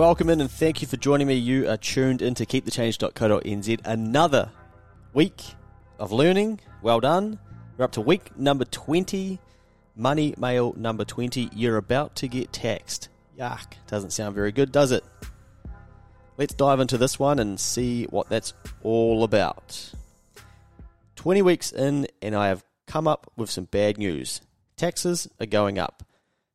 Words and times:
welcome 0.00 0.30
in 0.30 0.40
and 0.40 0.50
thank 0.50 0.80
you 0.80 0.88
for 0.88 0.96
joining 0.96 1.26
me. 1.26 1.34
You 1.34 1.68
are 1.68 1.76
tuned 1.76 2.22
in 2.22 2.34
to 2.36 2.46
keepthechange.co.nz. 2.46 3.80
Another 3.84 4.50
week 5.12 5.42
of 5.98 6.10
learning. 6.10 6.58
Well 6.80 7.00
done. 7.00 7.38
We're 7.76 7.84
up 7.84 7.92
to 7.92 8.00
week 8.00 8.34
number 8.34 8.64
20, 8.64 9.38
money 9.94 10.34
mail 10.38 10.72
number 10.78 11.04
20. 11.04 11.50
You're 11.54 11.76
about 11.76 12.16
to 12.16 12.28
get 12.28 12.50
taxed. 12.50 13.10
Yuck. 13.38 13.74
Doesn't 13.88 14.12
sound 14.14 14.34
very 14.34 14.52
good, 14.52 14.72
does 14.72 14.90
it? 14.90 15.04
Let's 16.38 16.54
dive 16.54 16.80
into 16.80 16.96
this 16.96 17.18
one 17.18 17.38
and 17.38 17.60
see 17.60 18.04
what 18.04 18.30
that's 18.30 18.54
all 18.82 19.22
about. 19.22 19.92
20 21.16 21.42
weeks 21.42 21.72
in, 21.72 22.06
and 22.22 22.34
I 22.34 22.48
have 22.48 22.64
come 22.86 23.06
up 23.06 23.30
with 23.36 23.50
some 23.50 23.64
bad 23.64 23.98
news. 23.98 24.40
Taxes 24.78 25.28
are 25.38 25.44
going 25.46 25.78
up. 25.78 26.02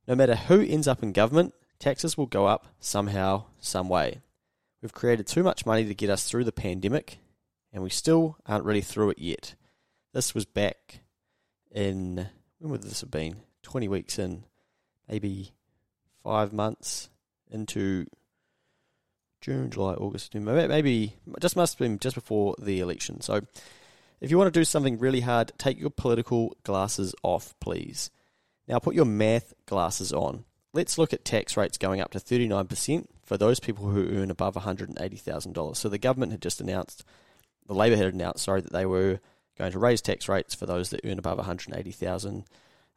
No 0.07 0.16
matter 0.16 0.34
who 0.35 0.62
ends 0.62 0.88
up 0.88 1.04
in 1.04 1.12
government, 1.12 1.54
taxes 1.79 2.17
will 2.17 2.25
go 2.25 2.45
up 2.45 2.67
somehow, 2.79 3.45
some 3.59 3.89
way. 3.89 4.21
We've 4.81 4.93
created 4.93 5.27
too 5.27 5.43
much 5.43 5.65
money 5.65 5.85
to 5.85 5.95
get 5.95 6.09
us 6.09 6.29
through 6.29 6.43
the 6.43 6.51
pandemic, 6.51 7.18
and 7.73 7.84
we 7.84 7.90
still 7.90 8.37
aren't 8.45 8.65
really 8.65 8.81
through 8.81 9.12
it 9.12 9.20
yet. 9.20 9.55
This 10.13 10.34
was 10.34 10.46
back 10.46 11.01
in, 11.71 12.27
when 12.59 12.71
would 12.71 12.84
this 12.84 13.01
have 13.01 13.12
been? 13.12 13.37
20 13.63 13.87
weeks 13.87 14.20
in, 14.20 14.43
maybe 15.09 15.51
five 16.23 16.53
months 16.53 17.09
into 17.49 18.05
June, 19.41 19.70
July, 19.70 19.93
August, 19.93 20.34
maybe 20.34 21.15
just 21.40 21.55
must 21.55 21.73
have 21.73 21.79
been 21.79 21.99
just 21.99 22.15
before 22.15 22.55
the 22.59 22.79
election. 22.79 23.21
So 23.21 23.41
if 24.21 24.31
you 24.31 24.37
want 24.37 24.53
to 24.53 24.59
do 24.59 24.65
something 24.65 24.98
really 24.98 25.21
hard, 25.21 25.51
take 25.57 25.79
your 25.79 25.90
political 25.90 26.55
glasses 26.63 27.13
off, 27.21 27.53
please. 27.59 28.09
Now 28.68 28.79
put 28.79 28.96
your 28.96 29.05
math 29.05 29.53
glasses 29.65 30.12
on. 30.12 30.46
Let's 30.76 30.98
look 30.98 31.13
at 31.13 31.23
tax 31.23 31.55
rates 31.55 31.77
going 31.77 32.01
up 32.01 32.12
to 32.12 32.20
39% 32.20 33.07
for 33.23 33.37
those 33.37 33.62
people 33.62 33.85
who 33.85 34.09
earn 34.09 34.29
above 34.29 34.55
$180,000. 34.55 35.76
So 35.77 35.87
the 35.87 35.98
government 35.98 36.34
had 36.34 36.41
just 36.41 36.59
announced, 36.59 37.05
the 37.65 37.73
Labor 37.73 37.95
had 37.95 38.13
announced, 38.13 38.43
sorry, 38.43 38.59
that 38.59 38.73
they 38.73 38.85
were 38.85 39.21
going 39.57 39.71
to 39.71 39.79
raise 39.79 40.01
tax 40.01 40.27
rates 40.27 40.53
for 40.53 40.65
those 40.65 40.90
that 40.90 40.99
earn 41.05 41.18
above 41.18 41.37
180,000 41.37 42.43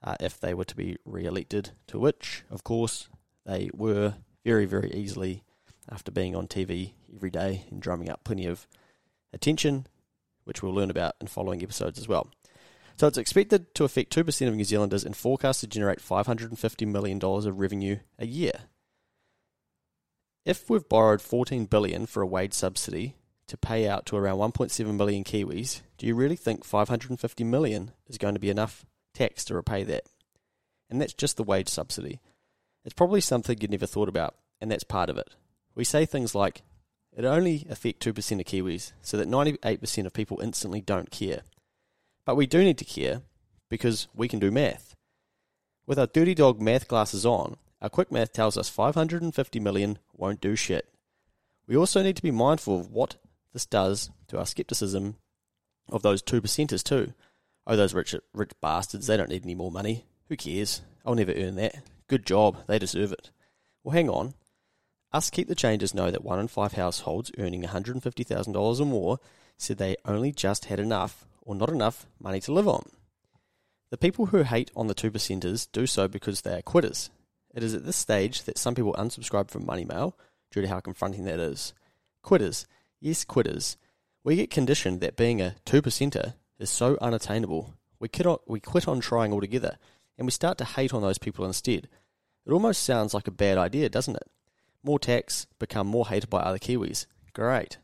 uh, 0.02 0.16
if 0.18 0.40
they 0.40 0.54
were 0.54 0.64
to 0.64 0.74
be 0.74 0.96
re-elected, 1.04 1.70
to 1.86 2.00
which, 2.00 2.42
of 2.50 2.64
course, 2.64 3.08
they 3.46 3.70
were 3.72 4.14
very, 4.44 4.66
very 4.66 4.90
easily 4.90 5.44
after 5.88 6.10
being 6.10 6.34
on 6.34 6.48
TV 6.48 6.94
every 7.14 7.30
day 7.30 7.64
and 7.70 7.80
drumming 7.80 8.10
up 8.10 8.24
plenty 8.24 8.46
of 8.46 8.66
attention, 9.32 9.86
which 10.42 10.64
we'll 10.64 10.74
learn 10.74 10.90
about 10.90 11.14
in 11.20 11.28
following 11.28 11.62
episodes 11.62 11.96
as 11.96 12.08
well. 12.08 12.28
So 12.98 13.06
it's 13.06 13.16
expected 13.16 13.76
to 13.76 13.84
affect 13.84 14.12
2% 14.12 14.48
of 14.48 14.56
New 14.56 14.64
Zealanders 14.64 15.04
and 15.04 15.16
forecast 15.16 15.60
to 15.60 15.68
generate 15.68 16.00
$550 16.00 16.88
million 16.88 17.22
of 17.22 17.60
revenue 17.60 17.98
a 18.18 18.26
year. 18.26 18.52
If 20.44 20.68
we've 20.68 20.88
borrowed 20.88 21.22
14 21.22 21.66
billion 21.66 22.06
for 22.06 22.22
a 22.22 22.26
wage 22.26 22.54
subsidy 22.54 23.14
to 23.46 23.56
pay 23.56 23.88
out 23.88 24.04
to 24.06 24.16
around 24.16 24.38
1.7 24.38 24.96
million 24.96 25.22
Kiwis, 25.22 25.82
do 25.96 26.08
you 26.08 26.16
really 26.16 26.34
think 26.34 26.64
550 26.64 27.44
million 27.44 27.92
is 28.08 28.18
going 28.18 28.34
to 28.34 28.40
be 28.40 28.50
enough 28.50 28.84
tax 29.14 29.44
to 29.44 29.54
repay 29.54 29.84
that? 29.84 30.02
And 30.90 31.00
that's 31.00 31.14
just 31.14 31.36
the 31.36 31.44
wage 31.44 31.68
subsidy. 31.68 32.20
It's 32.84 32.94
probably 32.94 33.20
something 33.20 33.58
you'd 33.60 33.70
never 33.70 33.86
thought 33.86 34.08
about, 34.08 34.34
and 34.60 34.72
that's 34.72 34.82
part 34.82 35.08
of 35.08 35.18
it. 35.18 35.36
We 35.76 35.84
say 35.84 36.04
things 36.04 36.34
like, 36.34 36.62
it 37.16 37.24
only 37.24 37.64
affect 37.70 38.04
2% 38.04 38.08
of 38.08 38.46
Kiwis, 38.46 38.92
so 39.02 39.16
that 39.18 39.28
98% 39.28 40.04
of 40.04 40.12
people 40.12 40.40
instantly 40.40 40.80
don't 40.80 41.12
care. 41.12 41.42
But 42.28 42.36
we 42.36 42.46
do 42.46 42.62
need 42.62 42.76
to 42.76 42.84
care 42.84 43.22
because 43.70 44.06
we 44.14 44.28
can 44.28 44.38
do 44.38 44.50
math. 44.50 44.94
With 45.86 45.98
our 45.98 46.06
dirty 46.06 46.34
dog 46.34 46.60
math 46.60 46.86
glasses 46.86 47.24
on, 47.24 47.56
our 47.80 47.88
quick 47.88 48.12
math 48.12 48.34
tells 48.34 48.58
us 48.58 48.68
550 48.68 49.58
million 49.60 49.98
won't 50.12 50.42
do 50.42 50.54
shit. 50.54 50.92
We 51.66 51.74
also 51.74 52.02
need 52.02 52.16
to 52.16 52.22
be 52.22 52.30
mindful 52.30 52.80
of 52.80 52.90
what 52.90 53.16
this 53.54 53.64
does 53.64 54.10
to 54.26 54.38
our 54.38 54.44
skepticism 54.44 55.16
of 55.90 56.02
those 56.02 56.20
2 56.20 56.42
percenters 56.42 56.82
too. 56.82 57.14
Oh, 57.66 57.76
those 57.76 57.94
rich, 57.94 58.14
rich 58.34 58.52
bastards, 58.60 59.06
they 59.06 59.16
don't 59.16 59.30
need 59.30 59.44
any 59.44 59.54
more 59.54 59.72
money. 59.72 60.04
Who 60.28 60.36
cares? 60.36 60.82
I'll 61.06 61.14
never 61.14 61.32
earn 61.32 61.54
that. 61.54 61.76
Good 62.08 62.26
job, 62.26 62.58
they 62.66 62.78
deserve 62.78 63.12
it. 63.12 63.30
Well, 63.82 63.94
hang 63.94 64.10
on. 64.10 64.34
Us 65.14 65.30
Keep 65.30 65.48
the 65.48 65.54
Changes 65.54 65.94
know 65.94 66.10
that 66.10 66.24
one 66.24 66.40
in 66.40 66.48
five 66.48 66.74
households 66.74 67.32
earning 67.38 67.62
$150,000 67.62 68.80
or 68.80 68.84
more 68.84 69.18
said 69.56 69.78
they 69.78 69.96
only 70.04 70.30
just 70.30 70.66
had 70.66 70.78
enough 70.78 71.24
or 71.48 71.54
not 71.54 71.70
enough 71.70 72.06
money 72.20 72.40
to 72.40 72.52
live 72.52 72.68
on. 72.68 72.84
The 73.90 73.96
people 73.96 74.26
who 74.26 74.42
hate 74.42 74.70
on 74.76 74.86
the 74.86 74.94
two 74.94 75.10
percenters 75.10 75.66
do 75.72 75.86
so 75.86 76.06
because 76.06 76.42
they 76.42 76.58
are 76.58 76.62
quitters. 76.62 77.08
It 77.54 77.62
is 77.62 77.72
at 77.74 77.86
this 77.86 77.96
stage 77.96 78.42
that 78.42 78.58
some 78.58 78.74
people 78.74 78.92
unsubscribe 78.98 79.50
from 79.50 79.64
Money 79.64 79.86
Mail 79.86 80.14
due 80.52 80.60
to 80.60 80.68
how 80.68 80.80
confronting 80.80 81.24
that 81.24 81.40
is. 81.40 81.72
Quitters, 82.22 82.66
yes, 83.00 83.24
quitters. 83.24 83.78
We 84.22 84.36
get 84.36 84.50
conditioned 84.50 85.00
that 85.00 85.16
being 85.16 85.40
a 85.40 85.54
two 85.64 85.80
percenter 85.80 86.34
is 86.58 86.68
so 86.68 86.98
unattainable. 87.00 87.72
We 87.98 88.08
quit, 88.08 88.26
on, 88.26 88.36
we 88.46 88.60
quit 88.60 88.86
on 88.86 89.00
trying 89.00 89.32
altogether, 89.32 89.78
and 90.18 90.26
we 90.26 90.32
start 90.32 90.58
to 90.58 90.66
hate 90.66 90.92
on 90.92 91.00
those 91.00 91.18
people 91.18 91.46
instead. 91.46 91.88
It 92.44 92.52
almost 92.52 92.82
sounds 92.82 93.14
like 93.14 93.26
a 93.26 93.30
bad 93.32 93.56
idea, 93.56 93.88
doesn't 93.88 94.16
it? 94.16 94.30
More 94.82 94.98
tax, 94.98 95.46
become 95.58 95.86
more 95.86 96.08
hated 96.08 96.28
by 96.28 96.40
other 96.40 96.58
Kiwis. 96.58 97.06
Great. 97.32 97.78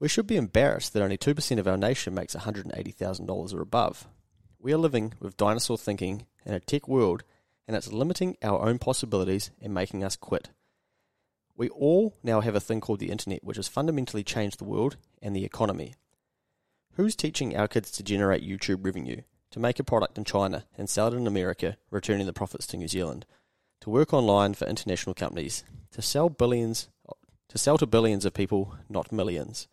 We 0.00 0.08
should 0.08 0.26
be 0.26 0.36
embarrassed 0.36 0.94
that 0.94 1.02
only 1.02 1.18
2% 1.18 1.58
of 1.58 1.68
our 1.68 1.76
nation 1.76 2.14
makes 2.14 2.34
$180,000 2.34 3.54
or 3.54 3.60
above. 3.60 4.08
We 4.58 4.72
are 4.72 4.78
living 4.78 5.12
with 5.20 5.36
dinosaur 5.36 5.76
thinking 5.76 6.26
in 6.46 6.54
a 6.54 6.60
tech 6.60 6.88
world, 6.88 7.22
and 7.68 7.76
it's 7.76 7.92
limiting 7.92 8.38
our 8.42 8.66
own 8.66 8.78
possibilities 8.78 9.50
and 9.60 9.74
making 9.74 10.02
us 10.02 10.16
quit. 10.16 10.48
We 11.54 11.68
all 11.68 12.16
now 12.22 12.40
have 12.40 12.54
a 12.54 12.60
thing 12.60 12.80
called 12.80 13.00
the 13.00 13.10
internet, 13.10 13.44
which 13.44 13.58
has 13.58 13.68
fundamentally 13.68 14.24
changed 14.24 14.58
the 14.58 14.64
world 14.64 14.96
and 15.20 15.36
the 15.36 15.44
economy. 15.44 15.94
Who's 16.94 17.14
teaching 17.14 17.54
our 17.54 17.68
kids 17.68 17.90
to 17.92 18.02
generate 18.02 18.42
YouTube 18.42 18.86
revenue, 18.86 19.20
to 19.50 19.60
make 19.60 19.78
a 19.78 19.84
product 19.84 20.16
in 20.16 20.24
China 20.24 20.64
and 20.78 20.88
sell 20.88 21.08
it 21.08 21.14
in 21.14 21.26
America, 21.26 21.76
returning 21.90 22.24
the 22.24 22.32
profits 22.32 22.66
to 22.68 22.78
New 22.78 22.88
Zealand, 22.88 23.26
to 23.82 23.90
work 23.90 24.14
online 24.14 24.54
for 24.54 24.66
international 24.66 25.14
companies, 25.14 25.62
to 25.92 26.00
sell 26.00 26.30
billions, 26.30 26.88
to 27.48 27.58
sell 27.58 27.76
to 27.76 27.86
billions 27.86 28.24
of 28.24 28.32
people, 28.32 28.74
not 28.88 29.12
millions? 29.12 29.68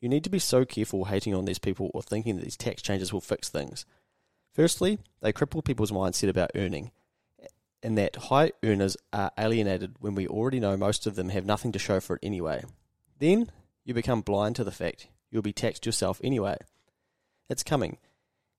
You 0.00 0.08
need 0.08 0.24
to 0.24 0.30
be 0.30 0.38
so 0.38 0.64
careful 0.64 1.04
hating 1.04 1.34
on 1.34 1.44
these 1.44 1.58
people 1.58 1.90
or 1.92 2.02
thinking 2.02 2.36
that 2.36 2.42
these 2.42 2.56
tax 2.56 2.80
changes 2.80 3.12
will 3.12 3.20
fix 3.20 3.48
things. 3.48 3.84
Firstly, 4.54 4.98
they 5.20 5.32
cripple 5.32 5.64
people's 5.64 5.92
mindset 5.92 6.28
about 6.28 6.52
earning, 6.54 6.90
and 7.82 7.96
that 7.98 8.16
high 8.16 8.52
earners 8.62 8.96
are 9.12 9.30
alienated 9.38 9.96
when 10.00 10.14
we 10.14 10.26
already 10.26 10.58
know 10.58 10.76
most 10.76 11.06
of 11.06 11.16
them 11.16 11.28
have 11.28 11.44
nothing 11.44 11.72
to 11.72 11.78
show 11.78 12.00
for 12.00 12.16
it 12.16 12.24
anyway. 12.24 12.64
Then 13.18 13.50
you 13.84 13.94
become 13.94 14.22
blind 14.22 14.56
to 14.56 14.64
the 14.64 14.70
fact 14.70 15.08
you'll 15.30 15.42
be 15.42 15.52
taxed 15.52 15.86
yourself 15.86 16.20
anyway. 16.24 16.56
It's 17.48 17.62
coming, 17.62 17.98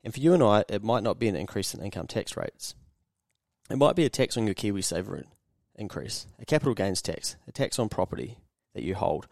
and 0.04 0.14
for 0.14 0.20
you 0.20 0.34
and 0.34 0.44
I, 0.44 0.64
it 0.70 0.84
might 0.84 1.04
not 1.04 1.20
be 1.20 1.28
an 1.28 1.36
increase 1.36 1.74
in 1.74 1.84
income 1.84 2.08
tax 2.08 2.38
rates. 2.38 2.76
It 3.70 3.78
might 3.78 3.96
be 3.96 4.06
a 4.06 4.10
tax 4.10 4.38
on 4.38 4.46
your 4.46 4.56
KiwiSaver 4.56 5.24
increase, 5.76 6.28
a 6.40 6.46
capital 6.46 6.74
gains 6.74 7.02
tax, 7.02 7.36
a 7.48 7.52
tax 7.52 7.80
on 7.80 7.90
property 7.90 8.38
that 8.74 8.84
you 8.84 8.96
hold 8.96 9.28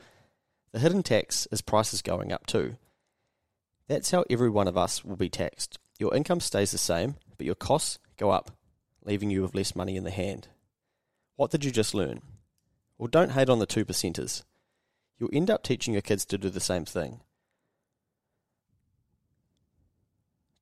the 0.72 0.80
hidden 0.80 1.04
tax 1.04 1.48
is 1.52 1.62
prices 1.62 2.02
going 2.02 2.32
up 2.32 2.46
too. 2.46 2.78
That's 3.88 4.12
how 4.12 4.24
every 4.30 4.50
one 4.50 4.68
of 4.68 4.78
us 4.78 5.04
will 5.04 5.16
be 5.16 5.30
taxed. 5.30 5.80
Your 5.98 6.16
income 6.16 6.40
stays 6.40 6.72
the 6.72 6.78
same, 6.78 7.16
but 7.38 7.46
your 7.46 7.56
costs 7.56 7.98
go 8.18 8.30
up, 8.30 8.52
leaving 9.04 9.32
you 9.32 9.42
with 9.42 9.56
less 9.56 9.76
money 9.76 9.96
in 9.96 10.04
the 10.04 10.12
hand. 10.12 10.48
What 11.36 11.52
did 11.52 11.66
you 11.66 11.72
just 11.72 11.96
learn? 11.96 12.22
Well, 12.98 13.08
don't 13.08 13.32
hate 13.32 13.50
on 13.50 13.60
the 13.60 13.66
two 13.66 13.86
percenters. 13.86 14.44
You'll 15.18 15.30
end 15.34 15.50
up 15.50 15.64
teaching 15.64 15.94
your 15.94 16.02
kids 16.02 16.26
to 16.26 16.38
do 16.38 16.50
the 16.50 16.60
same 16.60 16.86
thing. 16.86 17.22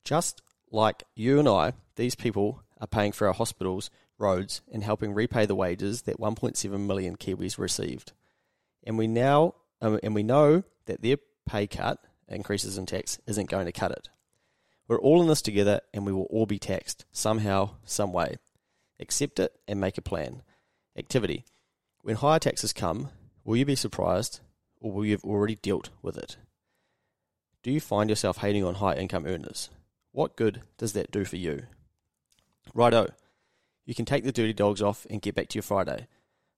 Just 0.03 0.41
like 0.71 1.03
you 1.15 1.39
and 1.39 1.49
I, 1.49 1.73
these 1.95 2.15
people 2.15 2.63
are 2.79 2.87
paying 2.87 3.11
for 3.11 3.27
our 3.27 3.33
hospitals, 3.33 3.89
roads, 4.17 4.61
and 4.71 4.83
helping 4.83 5.13
repay 5.13 5.45
the 5.45 5.55
wages 5.55 6.03
that 6.03 6.19
1.7 6.19 6.79
million 6.85 7.17
Kiwis 7.17 7.57
received. 7.57 8.13
And 8.83 8.97
we 8.97 9.07
now 9.07 9.55
um, 9.81 9.99
and 10.03 10.15
we 10.15 10.23
know 10.23 10.63
that 10.85 11.01
their 11.01 11.17
pay 11.47 11.67
cut, 11.67 11.99
increases 12.27 12.77
in 12.77 12.85
tax, 12.85 13.19
isn't 13.27 13.49
going 13.49 13.65
to 13.65 13.71
cut 13.71 13.91
it. 13.91 14.09
We're 14.87 14.99
all 14.99 15.21
in 15.21 15.27
this 15.27 15.41
together 15.41 15.81
and 15.93 16.05
we 16.05 16.13
will 16.13 16.27
all 16.29 16.45
be 16.45 16.59
taxed 16.59 17.05
somehow, 17.11 17.71
some 17.83 18.13
way. 18.13 18.37
Accept 18.99 19.39
it 19.39 19.53
and 19.67 19.79
make 19.79 19.97
a 19.97 20.01
plan. 20.01 20.43
Activity. 20.97 21.45
When 22.01 22.15
higher 22.15 22.39
taxes 22.39 22.73
come, 22.73 23.09
will 23.43 23.57
you 23.57 23.65
be 23.65 23.75
surprised 23.75 24.39
or 24.79 24.91
will 24.91 25.05
you 25.05 25.11
have 25.11 25.25
already 25.25 25.55
dealt 25.55 25.89
with 26.01 26.17
it? 26.17 26.37
Do 27.63 27.71
you 27.71 27.81
find 27.81 28.09
yourself 28.09 28.37
hating 28.37 28.63
on 28.63 28.75
high 28.75 28.93
income 28.93 29.25
earners? 29.25 29.69
What 30.13 30.37
good 30.37 30.61
does 30.77 30.93
that 30.93 31.11
do 31.11 31.25
for 31.25 31.35
you? 31.35 31.63
Righto. 32.73 33.09
You 33.85 33.93
can 33.93 34.05
take 34.05 34.23
the 34.23 34.31
dirty 34.31 34.53
dogs 34.53 34.81
off 34.81 35.05
and 35.09 35.21
get 35.21 35.35
back 35.35 35.49
to 35.49 35.55
your 35.55 35.63
Friday. 35.63 36.07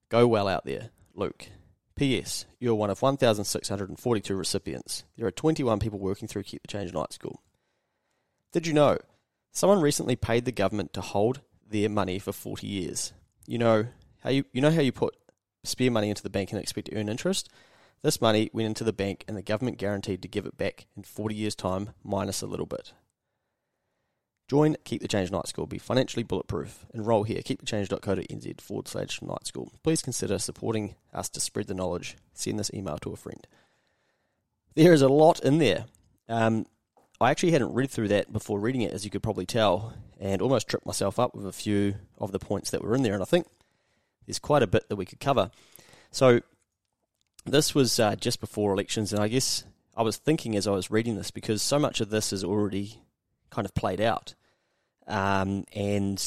Go 0.09 0.27
well 0.27 0.47
out 0.47 0.65
there. 0.65 0.89
Luke. 1.15 1.47
P.S. 1.99 2.45
You 2.61 2.71
are 2.71 2.75
one 2.75 2.89
of 2.89 3.01
1,642 3.01 4.33
recipients. 4.33 5.03
There 5.17 5.27
are 5.27 5.31
21 5.31 5.79
people 5.79 5.99
working 5.99 6.29
through 6.29 6.43
Keep 6.43 6.61
the 6.61 6.69
Change 6.69 6.93
Night 6.93 7.11
School. 7.11 7.41
Did 8.53 8.65
you 8.65 8.71
know? 8.71 8.99
Someone 9.51 9.81
recently 9.81 10.15
paid 10.15 10.45
the 10.45 10.53
government 10.53 10.93
to 10.93 11.01
hold 11.01 11.41
their 11.69 11.89
money 11.89 12.17
for 12.17 12.31
40 12.31 12.65
years. 12.65 13.11
You 13.45 13.57
know 13.57 13.87
how 14.23 14.29
you, 14.29 14.45
you 14.53 14.61
know 14.61 14.71
how 14.71 14.79
you 14.79 14.93
put 14.93 15.17
spare 15.65 15.91
money 15.91 16.07
into 16.07 16.23
the 16.23 16.29
bank 16.29 16.53
and 16.53 16.61
expect 16.61 16.87
to 16.87 16.95
earn 16.95 17.09
interest. 17.09 17.49
This 18.01 18.21
money 18.21 18.49
went 18.53 18.67
into 18.67 18.85
the 18.85 18.93
bank 18.93 19.25
and 19.27 19.35
the 19.35 19.41
government 19.41 19.77
guaranteed 19.77 20.21
to 20.21 20.29
give 20.29 20.45
it 20.45 20.57
back 20.57 20.87
in 20.95 21.03
40 21.03 21.35
years' 21.35 21.53
time, 21.53 21.89
minus 22.01 22.41
a 22.41 22.47
little 22.47 22.65
bit. 22.65 22.93
Join 24.49 24.75
Keep 24.83 25.03
the 25.03 25.07
Change 25.07 25.31
Night 25.31 25.47
School. 25.47 25.67
Be 25.67 25.77
financially 25.77 26.23
bulletproof. 26.23 26.85
Enroll 26.91 27.23
here, 27.23 27.41
keepthechange.co.nz 27.41 28.61
forward 28.61 28.87
slash 28.87 29.21
night 29.21 29.45
school. 29.45 29.71
Please 29.83 30.01
consider 30.01 30.39
supporting 30.39 30.95
us 31.13 31.29
to 31.29 31.39
spread 31.39 31.67
the 31.67 31.75
knowledge. 31.75 32.17
Send 32.33 32.57
this 32.57 32.71
email 32.73 32.97
to 32.97 33.13
a 33.13 33.15
friend. 33.15 33.45
There 34.73 34.91
is 34.91 35.03
a 35.03 35.07
lot 35.07 35.39
in 35.41 35.59
there. 35.59 35.85
Um, 36.27 36.65
I 37.21 37.29
actually 37.29 37.51
hadn't 37.51 37.75
read 37.75 37.91
through 37.91 38.07
that 38.07 38.33
before 38.33 38.59
reading 38.59 38.81
it, 38.81 38.91
as 38.91 39.05
you 39.05 39.11
could 39.11 39.21
probably 39.21 39.45
tell, 39.45 39.93
and 40.19 40.41
almost 40.41 40.67
tripped 40.67 40.85
myself 40.85 41.19
up 41.19 41.35
with 41.35 41.45
a 41.45 41.51
few 41.51 41.95
of 42.17 42.31
the 42.31 42.39
points 42.39 42.71
that 42.71 42.83
were 42.83 42.95
in 42.95 43.03
there. 43.03 43.13
And 43.13 43.21
I 43.21 43.27
think 43.27 43.45
there's 44.25 44.39
quite 44.39 44.63
a 44.63 44.67
bit 44.67 44.89
that 44.89 44.95
we 44.95 45.05
could 45.05 45.19
cover. 45.19 45.51
So, 46.11 46.41
this 47.45 47.75
was 47.75 47.99
uh, 47.99 48.15
just 48.15 48.39
before 48.39 48.73
elections, 48.73 49.13
and 49.13 49.21
I 49.21 49.27
guess 49.27 49.63
I 49.95 50.01
was 50.01 50.17
thinking 50.17 50.55
as 50.55 50.65
I 50.65 50.71
was 50.71 50.89
reading 50.89 51.15
this 51.15 51.29
because 51.29 51.61
so 51.61 51.77
much 51.77 52.01
of 52.01 52.09
this 52.09 52.33
is 52.33 52.43
already 52.43 53.01
kind 53.49 53.65
of 53.65 53.75
played 53.75 54.01
out. 54.01 54.33
Um, 55.09 55.65
and 55.73 56.23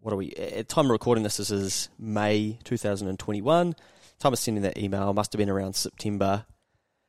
what 0.00 0.12
are 0.12 0.16
we 0.16 0.32
at 0.32 0.68
time 0.68 0.86
of 0.86 0.90
recording 0.90 1.22
this? 1.22 1.36
This 1.36 1.52
is 1.52 1.88
May 1.98 2.58
2021. 2.64 3.76
Time 4.18 4.32
of 4.32 4.38
sending 4.38 4.62
that 4.64 4.76
email 4.76 5.12
must 5.14 5.32
have 5.32 5.38
been 5.38 5.48
around 5.48 5.76
September 5.76 6.44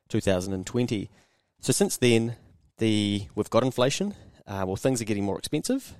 2020. 0.08 1.10
So 1.60 1.72
since 1.72 1.96
then, 1.96 2.36
the 2.78 3.26
we've 3.34 3.50
got 3.50 3.64
inflation. 3.64 4.14
Uh, 4.46 4.64
well, 4.66 4.76
things 4.76 5.02
are 5.02 5.06
getting 5.06 5.24
more 5.24 5.38
expensive, 5.38 5.94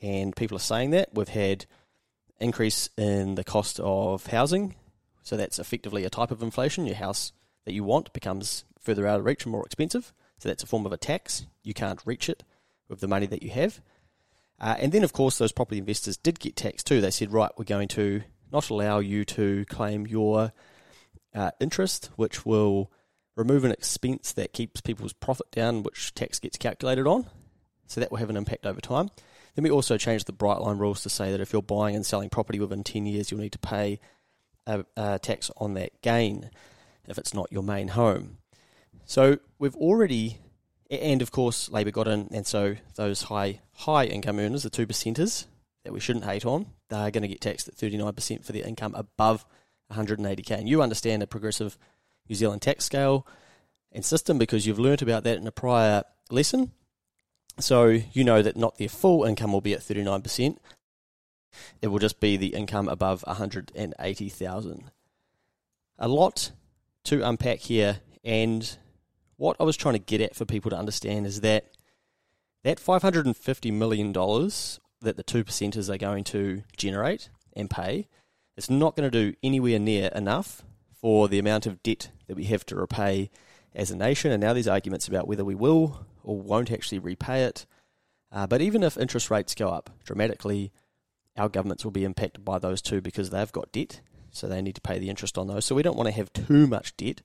and 0.00 0.34
people 0.34 0.56
are 0.56 0.60
saying 0.60 0.90
that 0.90 1.10
we've 1.12 1.28
had 1.28 1.66
increase 2.38 2.88
in 2.96 3.34
the 3.34 3.44
cost 3.44 3.78
of 3.80 4.26
housing. 4.28 4.74
So 5.22 5.36
that's 5.36 5.58
effectively 5.58 6.04
a 6.04 6.10
type 6.10 6.30
of 6.30 6.42
inflation. 6.42 6.86
Your 6.86 6.96
house 6.96 7.32
that 7.66 7.74
you 7.74 7.84
want 7.84 8.14
becomes 8.14 8.64
further 8.80 9.06
out 9.06 9.20
of 9.20 9.26
reach 9.26 9.44
and 9.44 9.52
more 9.52 9.66
expensive. 9.66 10.14
So 10.38 10.48
that's 10.48 10.62
a 10.62 10.66
form 10.66 10.86
of 10.86 10.92
a 10.92 10.96
tax. 10.96 11.46
You 11.62 11.74
can't 11.74 12.00
reach 12.06 12.30
it 12.30 12.42
with 12.88 13.00
the 13.00 13.08
money 13.08 13.26
that 13.26 13.42
you 13.42 13.50
have. 13.50 13.82
Uh, 14.60 14.76
and 14.78 14.92
then, 14.92 15.04
of 15.04 15.12
course, 15.12 15.38
those 15.38 15.52
property 15.52 15.78
investors 15.78 16.16
did 16.16 16.38
get 16.38 16.56
taxed 16.56 16.86
too. 16.86 17.00
They 17.00 17.10
said, 17.10 17.32
right, 17.32 17.50
we're 17.56 17.64
going 17.64 17.88
to 17.88 18.22
not 18.52 18.68
allow 18.68 18.98
you 18.98 19.24
to 19.24 19.64
claim 19.66 20.06
your 20.06 20.52
uh, 21.34 21.50
interest, 21.60 22.10
which 22.16 22.44
will 22.44 22.90
remove 23.36 23.64
an 23.64 23.72
expense 23.72 24.32
that 24.32 24.52
keeps 24.52 24.80
people's 24.80 25.12
profit 25.12 25.50
down, 25.50 25.82
which 25.82 26.14
tax 26.14 26.38
gets 26.38 26.58
calculated 26.58 27.06
on. 27.06 27.26
So 27.86 28.00
that 28.00 28.10
will 28.10 28.18
have 28.18 28.30
an 28.30 28.36
impact 28.36 28.66
over 28.66 28.80
time. 28.80 29.10
Then 29.54 29.64
we 29.64 29.70
also 29.70 29.96
changed 29.96 30.26
the 30.26 30.32
bright 30.32 30.60
line 30.60 30.78
rules 30.78 31.02
to 31.02 31.08
say 31.08 31.32
that 31.32 31.40
if 31.40 31.52
you're 31.52 31.62
buying 31.62 31.96
and 31.96 32.04
selling 32.06 32.28
property 32.28 32.60
within 32.60 32.84
10 32.84 33.06
years, 33.06 33.30
you'll 33.30 33.40
need 33.40 33.52
to 33.52 33.58
pay 33.58 33.98
a, 34.66 34.84
a 34.96 35.18
tax 35.18 35.50
on 35.56 35.74
that 35.74 36.00
gain 36.02 36.50
if 37.08 37.18
it's 37.18 37.34
not 37.34 37.50
your 37.50 37.62
main 37.62 37.88
home. 37.88 38.38
So 39.06 39.38
we've 39.58 39.74
already 39.76 40.38
and 40.90 41.22
of 41.22 41.30
course, 41.30 41.70
Labor 41.70 41.90
got 41.90 42.08
in, 42.08 42.28
and 42.32 42.46
so 42.46 42.76
those 42.96 43.22
high 43.22 43.60
high 43.72 44.04
income 44.06 44.38
earners, 44.38 44.64
the 44.64 44.70
two 44.70 44.86
percenters 44.86 45.46
that 45.84 45.92
we 45.92 46.00
shouldn't 46.00 46.24
hate 46.24 46.44
on, 46.44 46.66
they're 46.88 47.10
going 47.10 47.22
to 47.22 47.28
get 47.28 47.40
taxed 47.40 47.68
at 47.68 47.74
thirty 47.74 47.96
nine 47.96 48.12
percent 48.12 48.44
for 48.44 48.52
their 48.52 48.66
income 48.66 48.94
above 48.94 49.44
one 49.86 49.96
hundred 49.96 50.18
and 50.18 50.28
eighty 50.28 50.42
k. 50.42 50.54
And 50.54 50.68
you 50.68 50.82
understand 50.82 51.22
the 51.22 51.26
progressive 51.26 51.78
New 52.28 52.34
Zealand 52.34 52.62
tax 52.62 52.84
scale 52.84 53.26
and 53.92 54.04
system 54.04 54.38
because 54.38 54.66
you've 54.66 54.78
learnt 54.78 55.02
about 55.02 55.24
that 55.24 55.38
in 55.38 55.46
a 55.46 55.52
prior 55.52 56.02
lesson. 56.30 56.72
So 57.58 57.86
you 57.86 58.24
know 58.24 58.42
that 58.42 58.56
not 58.56 58.78
their 58.78 58.88
full 58.88 59.24
income 59.24 59.52
will 59.52 59.60
be 59.60 59.74
at 59.74 59.82
thirty 59.82 60.02
nine 60.02 60.22
percent. 60.22 60.60
It 61.82 61.88
will 61.88 61.98
just 61.98 62.20
be 62.20 62.36
the 62.36 62.54
income 62.54 62.88
above 62.88 63.22
one 63.26 63.36
hundred 63.36 63.72
and 63.74 63.94
eighty 64.00 64.28
thousand. 64.28 64.90
A 65.98 66.08
lot 66.08 66.52
to 67.04 67.26
unpack 67.26 67.58
here, 67.60 68.00
and 68.22 68.76
what 69.40 69.56
I 69.58 69.64
was 69.64 69.76
trying 69.76 69.94
to 69.94 69.98
get 69.98 70.20
at 70.20 70.36
for 70.36 70.44
people 70.44 70.70
to 70.70 70.76
understand 70.76 71.26
is 71.26 71.40
that 71.40 71.64
that 72.62 72.76
$550 72.76 73.72
million 73.72 74.12
that 74.12 75.16
the 75.16 75.22
two 75.22 75.44
percenters 75.44 75.88
are 75.88 75.96
going 75.96 76.24
to 76.24 76.62
generate 76.76 77.30
and 77.54 77.70
pay, 77.70 78.06
it's 78.58 78.68
not 78.68 78.94
going 78.94 79.10
to 79.10 79.30
do 79.30 79.34
anywhere 79.42 79.78
near 79.78 80.08
enough 80.14 80.62
for 80.92 81.26
the 81.26 81.38
amount 81.38 81.64
of 81.64 81.82
debt 81.82 82.10
that 82.26 82.36
we 82.36 82.44
have 82.44 82.66
to 82.66 82.76
repay 82.76 83.30
as 83.74 83.90
a 83.90 83.96
nation. 83.96 84.30
And 84.30 84.42
now 84.42 84.52
there's 84.52 84.68
arguments 84.68 85.08
about 85.08 85.26
whether 85.26 85.44
we 85.44 85.54
will 85.54 86.04
or 86.22 86.38
won't 86.38 86.70
actually 86.70 86.98
repay 86.98 87.44
it. 87.44 87.64
Uh, 88.30 88.46
but 88.46 88.60
even 88.60 88.82
if 88.82 88.98
interest 88.98 89.30
rates 89.30 89.54
go 89.54 89.70
up 89.70 89.88
dramatically, 90.04 90.70
our 91.38 91.48
governments 91.48 91.82
will 91.82 91.92
be 91.92 92.04
impacted 92.04 92.44
by 92.44 92.58
those 92.58 92.82
too 92.82 93.00
because 93.00 93.30
they've 93.30 93.52
got 93.52 93.72
debt, 93.72 94.02
so 94.30 94.46
they 94.46 94.60
need 94.60 94.74
to 94.74 94.82
pay 94.82 94.98
the 94.98 95.08
interest 95.08 95.38
on 95.38 95.46
those. 95.46 95.64
So 95.64 95.74
we 95.74 95.82
don't 95.82 95.96
want 95.96 96.08
to 96.08 96.14
have 96.14 96.30
too 96.34 96.66
much 96.66 96.94
debt 96.98 97.22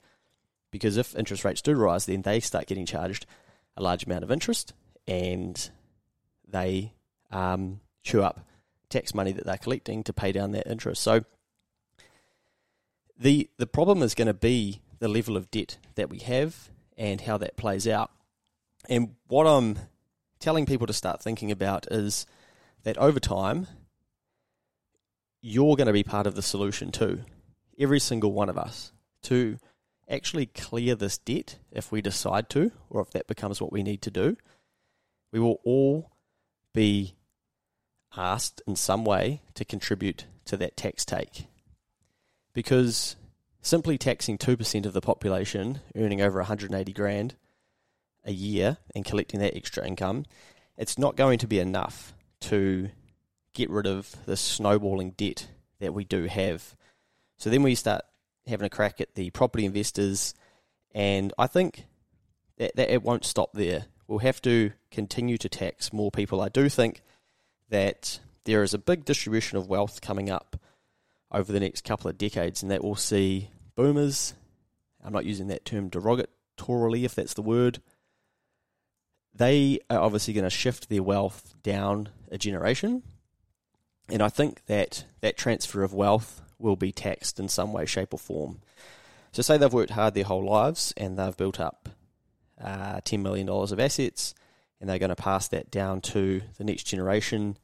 because 0.71 0.97
if 0.97 1.15
interest 1.15 1.45
rates 1.45 1.61
do 1.61 1.73
rise, 1.73 2.05
then 2.05 2.21
they 2.21 2.39
start 2.39 2.67
getting 2.67 2.85
charged 2.85 3.25
a 3.77 3.81
large 3.81 4.05
amount 4.05 4.23
of 4.23 4.31
interest 4.31 4.73
and 5.07 5.69
they 6.47 6.93
um, 7.31 7.79
chew 8.03 8.23
up 8.23 8.45
tax 8.89 9.13
money 9.13 9.31
that 9.31 9.45
they're 9.45 9.57
collecting 9.57 10.03
to 10.03 10.13
pay 10.13 10.31
down 10.31 10.51
that 10.51 10.67
interest. 10.67 11.01
So 11.01 11.25
the 13.17 13.49
the 13.57 13.67
problem 13.67 14.01
is 14.01 14.15
going 14.15 14.27
to 14.27 14.33
be 14.33 14.81
the 14.99 15.07
level 15.07 15.37
of 15.37 15.51
debt 15.51 15.77
that 15.95 16.09
we 16.09 16.19
have 16.19 16.69
and 16.97 17.21
how 17.21 17.37
that 17.37 17.57
plays 17.57 17.87
out. 17.87 18.11
And 18.89 19.15
what 19.27 19.47
I'm 19.47 19.77
telling 20.39 20.65
people 20.65 20.87
to 20.87 20.93
start 20.93 21.21
thinking 21.21 21.51
about 21.51 21.87
is 21.91 22.25
that 22.83 22.97
over 22.97 23.19
time, 23.19 23.67
you're 25.41 25.75
going 25.75 25.87
to 25.87 25.93
be 25.93 26.03
part 26.03 26.27
of 26.27 26.35
the 26.35 26.41
solution 26.41 26.91
too. 26.91 27.21
Every 27.77 27.99
single 27.99 28.31
one 28.31 28.49
of 28.49 28.57
us 28.57 28.91
to 29.23 29.57
actually 30.09 30.45
clear 30.47 30.95
this 30.95 31.17
debt 31.17 31.57
if 31.71 31.91
we 31.91 32.01
decide 32.01 32.49
to, 32.51 32.71
or 32.89 33.01
if 33.01 33.11
that 33.11 33.27
becomes 33.27 33.61
what 33.61 33.71
we 33.71 33.83
need 33.83 34.01
to 34.03 34.11
do, 34.11 34.37
we 35.31 35.39
will 35.39 35.59
all 35.63 36.11
be 36.73 37.15
asked 38.15 38.61
in 38.67 38.75
some 38.75 39.03
way 39.03 39.41
to 39.55 39.65
contribute 39.65 40.25
to 40.45 40.57
that 40.57 40.77
tax 40.77 41.05
take. 41.05 41.47
Because 42.53 43.15
simply 43.61 43.97
taxing 43.97 44.37
2% 44.37 44.85
of 44.85 44.93
the 44.93 45.01
population 45.01 45.81
earning 45.95 46.21
over 46.21 46.37
180 46.39 46.93
grand 46.93 47.35
a 48.23 48.31
year 48.31 48.77
and 48.93 49.05
collecting 49.05 49.39
that 49.39 49.55
extra 49.55 49.85
income, 49.85 50.25
it's 50.77 50.97
not 50.97 51.15
going 51.15 51.39
to 51.39 51.47
be 51.47 51.59
enough 51.59 52.13
to 52.41 52.89
get 53.53 53.69
rid 53.69 53.87
of 53.87 54.15
the 54.25 54.37
snowballing 54.37 55.11
debt 55.11 55.47
that 55.79 55.93
we 55.93 56.03
do 56.03 56.25
have. 56.25 56.75
So 57.37 57.49
then 57.49 57.63
we 57.63 57.75
start 57.75 58.03
having 58.47 58.65
a 58.65 58.69
crack 58.69 59.01
at 59.01 59.15
the 59.15 59.29
property 59.31 59.65
investors, 59.65 60.33
and 60.93 61.33
I 61.37 61.47
think 61.47 61.85
that, 62.57 62.75
that 62.75 62.93
it 62.93 63.03
won't 63.03 63.25
stop 63.25 63.53
there. 63.53 63.85
We'll 64.07 64.19
have 64.19 64.41
to 64.43 64.71
continue 64.91 65.37
to 65.37 65.49
tax 65.49 65.91
more 65.91 66.11
people. 66.11 66.41
I 66.41 66.49
do 66.49 66.69
think 66.69 67.01
that 67.69 68.19
there 68.45 68.63
is 68.63 68.73
a 68.73 68.79
big 68.79 69.03
distribution 69.03 69.57
of 69.57 69.67
wealth 69.67 70.01
coming 70.01 70.29
up 70.29 70.55
over 71.31 71.51
the 71.51 71.59
next 71.59 71.83
couple 71.83 72.09
of 72.09 72.17
decades, 72.17 72.61
and 72.61 72.71
that 72.71 72.83
will 72.83 72.95
see 72.95 73.49
boomers. 73.75 74.35
I'm 75.03 75.13
not 75.13 75.25
using 75.25 75.47
that 75.47 75.65
term 75.65 75.89
derogatorily, 75.89 77.03
if 77.03 77.15
that's 77.15 77.33
the 77.33 77.41
word. 77.41 77.81
They 79.33 79.79
are 79.89 79.99
obviously 79.99 80.33
going 80.33 80.45
to 80.45 80.49
shift 80.49 80.87
their 80.87 81.03
wealth 81.03 81.55
down 81.61 82.09
a 82.31 82.37
generation, 82.37 83.03
and 84.07 84.21
I 84.21 84.29
think 84.29 84.65
that 84.67 85.05
that 85.21 85.35
transfer 85.35 85.83
of 85.83 85.93
wealth 85.93 86.41
will 86.59 86.75
be 86.75 86.91
taxed 86.91 87.39
in 87.39 87.47
some 87.47 87.73
way, 87.73 87.85
shape, 87.85 88.13
or 88.13 88.19
form. 88.19 88.61
So, 89.31 89.41
say 89.41 89.57
they've 89.57 89.71
worked 89.71 89.91
hard 89.91 90.13
their 90.13 90.23
whole 90.23 90.45
lives 90.45 90.93
and 90.95 91.17
they've 91.17 91.35
built 91.35 91.59
up 91.59 91.89
uh, 92.61 93.01
$10 93.01 93.21
million 93.21 93.49
of 93.49 93.79
assets 93.79 94.33
and 94.79 94.89
they're 94.89 94.99
going 94.99 95.09
to 95.09 95.15
pass 95.15 95.47
that 95.49 95.71
down 95.71 96.01
to 96.01 96.41
the 96.57 96.63
next 96.63 96.83
generation. 96.83 97.57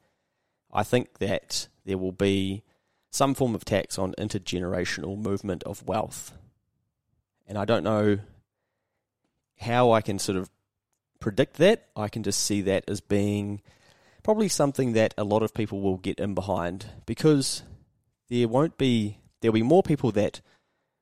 I 0.71 0.83
think 0.83 1.19
that 1.19 1.67
there 1.85 1.97
will 1.97 2.11
be 2.11 2.63
some 3.09 3.33
form 3.33 3.55
of 3.55 3.65
tax 3.65 3.99
on 3.99 4.13
intergenerational 4.13 5.17
movement 5.17 5.63
of 5.63 5.85
wealth. 5.85 6.33
And 7.47 7.57
I 7.57 7.65
don't 7.65 7.83
know 7.83 8.19
how 9.59 9.91
I 9.91 10.01
can 10.01 10.17
sort 10.17 10.37
of 10.37 10.49
predict 11.19 11.57
that. 11.57 11.87
I 11.95 12.07
can 12.07 12.23
just 12.23 12.41
see 12.41 12.61
that 12.61 12.85
as 12.87 13.01
being 13.01 13.61
probably 14.23 14.47
something 14.47 14.93
that 14.93 15.13
a 15.17 15.23
lot 15.23 15.43
of 15.43 15.53
people 15.53 15.81
will 15.81 15.97
get 15.97 16.19
in 16.19 16.33
behind 16.33 16.85
because 17.05 17.63
there 18.31 18.47
won't 18.47 18.77
be 18.77 19.17
there'll 19.41 19.53
be 19.53 19.61
more 19.61 19.83
people 19.83 20.11
that 20.13 20.41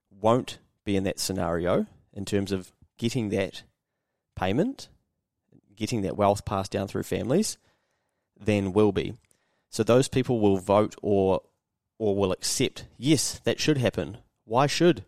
won't 0.10 0.58
be 0.84 0.98
in 0.98 1.04
that 1.04 1.20
scenario 1.20 1.86
in 2.12 2.26
terms 2.26 2.52
of 2.52 2.74
getting 2.98 3.30
that 3.30 3.64
payment, 4.36 4.90
getting 5.76 6.02
that 6.02 6.18
wealth 6.18 6.44
passed 6.44 6.72
down 6.72 6.88
through 6.88 7.04
families, 7.04 7.58
than 8.38 8.74
will 8.74 8.92
be. 8.92 9.14
So 9.70 9.84
those 9.84 10.08
people 10.08 10.40
will 10.40 10.58
vote 10.58 10.96
or 11.02 11.42
or 12.00 12.16
will 12.16 12.32
accept, 12.32 12.86
yes, 12.98 13.40
that 13.44 13.60
should 13.60 13.78
happen. 13.78 14.18
Why 14.46 14.66
should 14.68 15.06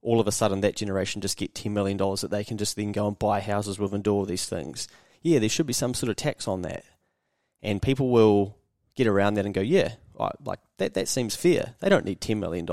all 0.00 0.20
of 0.20 0.26
a 0.26 0.32
sudden 0.32 0.62
that 0.62 0.76
generation 0.76 1.20
just 1.20 1.36
get 1.36 1.54
$10 1.54 1.72
million 1.72 1.98
that 1.98 2.30
they 2.30 2.44
can 2.44 2.56
just 2.56 2.76
then 2.76 2.92
go 2.92 3.08
and 3.08 3.18
buy 3.18 3.40
houses 3.40 3.78
with 3.78 3.92
and 3.92 4.02
do 4.02 4.12
all 4.14 4.24
these 4.24 4.46
things? 4.46 4.88
Yeah, 5.22 5.40
there 5.40 5.48
should 5.48 5.66
be 5.66 5.72
some 5.72 5.92
sort 5.92 6.08
of 6.08 6.16
tax 6.16 6.46
on 6.46 6.62
that. 6.62 6.84
And 7.62 7.82
people 7.82 8.10
will 8.10 8.56
get 8.94 9.08
around 9.08 9.34
that 9.34 9.44
and 9.44 9.52
go, 9.52 9.60
yeah, 9.60 9.94
like 10.44 10.60
that, 10.78 10.94
that 10.94 11.08
seems 11.08 11.36
fair. 11.36 11.74
They 11.80 11.88
don't 11.88 12.04
need 12.04 12.20
$10 12.20 12.38
million. 12.38 12.66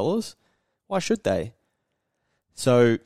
Why 0.88 1.00
should 1.00 1.24
they? 1.24 1.54
So 2.54 2.98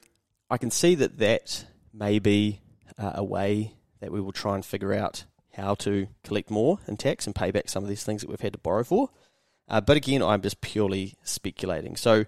I 0.50 0.57
can 0.57 0.71
see 0.71 0.95
that 0.95 1.17
that 1.17 1.65
may 1.93 2.19
be 2.19 2.62
uh, 2.98 3.13
a 3.15 3.24
way 3.24 3.75
that 4.00 4.12
we 4.12 4.21
will 4.21 4.31
try 4.31 4.55
and 4.55 4.65
figure 4.65 4.93
out 4.93 5.25
how 5.53 5.75
to 5.75 6.07
collect 6.24 6.50
more 6.50 6.79
in 6.88 6.98
tax 6.98 7.25
and 7.25 7.36
pay 7.36 7.51
back 7.51 7.69
some 7.69 7.83
of 7.83 7.89
these 7.89 8.03
things 8.03 8.21
that 8.21 8.29
we've 8.29 8.41
had 8.41 8.53
to 8.53 8.60
borrow 8.60 8.83
for. 8.83 9.10
Uh, 9.67 9.81
but 9.81 9.98
again, 9.98 10.21
I'm 10.21 10.41
just 10.41 10.62
purely 10.62 11.15
speculating. 11.24 11.95
So 11.95 12.25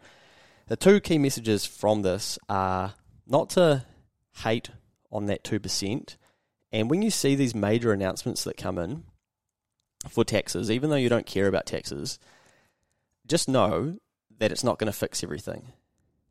the 0.68 0.76
two 0.76 1.00
key 1.00 1.18
messages 1.18 1.66
from 1.66 2.02
this 2.02 2.40
are 2.50 2.94
not 3.28 3.50
to 3.52 3.86
hate 4.44 4.70
on 5.12 5.26
that 5.28 5.44
2%. 5.44 6.16
And 6.72 6.90
when 6.90 7.02
you 7.02 7.12
see 7.12 7.36
these 7.36 7.54
major 7.54 7.92
announcements 7.92 8.44
that 8.44 8.58
come 8.58 8.78
in 8.78 9.04
for 10.10 10.24
taxes, 10.24 10.70
even 10.70 10.90
though 10.90 10.96
you 10.96 11.10
don't 11.10 11.26
care 11.26 11.48
about 11.48 11.66
taxes, 11.66 12.20
just 13.26 13.48
know 13.48 13.98
that 14.38 14.52
it's 14.52 14.64
not 14.64 14.78
going 14.78 14.92
to 14.92 14.98
fix 14.98 15.24
everything 15.24 15.72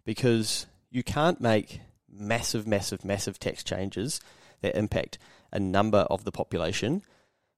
because 0.05 0.67
you 0.91 1.02
can't 1.02 1.41
make 1.41 1.81
massive, 2.11 2.67
massive, 2.67 3.05
massive 3.05 3.38
tax 3.38 3.64
changes 3.64 4.21
that 4.61 4.76
impact 4.76 5.19
a 5.52 5.59
number 5.59 5.99
of 5.99 6.25
the 6.25 6.33
population 6.33 7.02